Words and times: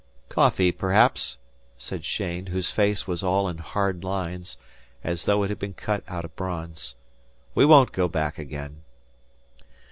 "Coffee, 0.29 0.71
perhaps," 0.71 1.37
said 1.77 2.01
Cheyne, 2.03 2.47
whose 2.47 2.71
face 2.71 3.05
was 3.05 3.21
all 3.21 3.47
in 3.47 3.59
hard 3.59 4.03
lines, 4.03 4.57
as 5.03 5.25
though 5.25 5.43
it 5.43 5.49
had 5.49 5.59
been 5.59 5.75
cut 5.75 6.03
out 6.07 6.25
of 6.25 6.35
bronze. 6.35 6.95
"We 7.53 7.65
won't 7.67 7.91
go 7.91 8.07
back 8.07 8.39
again." 8.39 8.77